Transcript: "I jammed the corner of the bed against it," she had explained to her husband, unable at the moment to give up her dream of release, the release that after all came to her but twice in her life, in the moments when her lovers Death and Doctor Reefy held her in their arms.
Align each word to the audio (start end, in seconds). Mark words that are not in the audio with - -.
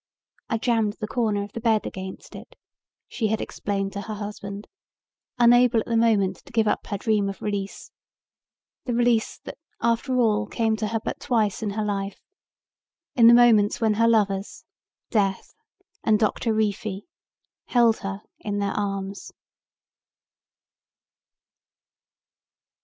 "I 0.49 0.57
jammed 0.57 0.93
the 0.93 1.05
corner 1.07 1.43
of 1.43 1.51
the 1.51 1.61
bed 1.61 1.85
against 1.85 2.35
it," 2.35 2.55
she 3.07 3.27
had 3.27 3.39
explained 3.39 3.93
to 3.93 4.01
her 4.01 4.15
husband, 4.15 4.67
unable 5.37 5.79
at 5.79 5.85
the 5.85 5.95
moment 5.95 6.37
to 6.37 6.51
give 6.51 6.67
up 6.67 6.87
her 6.87 6.97
dream 6.97 7.29
of 7.29 7.39
release, 7.39 7.91
the 8.85 8.95
release 8.95 9.37
that 9.43 9.59
after 9.79 10.17
all 10.17 10.47
came 10.47 10.75
to 10.77 10.87
her 10.87 10.99
but 10.99 11.19
twice 11.19 11.61
in 11.61 11.69
her 11.69 11.85
life, 11.85 12.19
in 13.15 13.27
the 13.27 13.35
moments 13.35 13.79
when 13.79 13.93
her 13.93 14.07
lovers 14.07 14.65
Death 15.11 15.53
and 16.03 16.17
Doctor 16.17 16.51
Reefy 16.51 17.05
held 17.65 17.97
her 17.99 18.23
in 18.39 18.57
their 18.57 18.73
arms. 18.73 19.31